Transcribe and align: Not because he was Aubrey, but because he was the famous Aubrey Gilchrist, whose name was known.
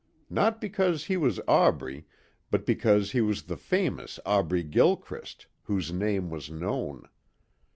Not 0.31 0.59
because 0.59 1.05
he 1.05 1.15
was 1.15 1.39
Aubrey, 1.47 2.07
but 2.49 2.65
because 2.65 3.11
he 3.11 3.21
was 3.21 3.43
the 3.43 3.55
famous 3.55 4.19
Aubrey 4.25 4.63
Gilchrist, 4.63 5.45
whose 5.65 5.93
name 5.93 6.31
was 6.31 6.49
known. 6.49 7.07